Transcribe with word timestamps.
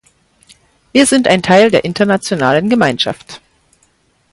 Wir 0.93 1.05
sind 1.05 1.27
ein 1.27 1.43
Teil 1.43 1.69
der 1.69 1.83
internationalen 1.85 2.71
Gemeinschaft. 2.71 3.39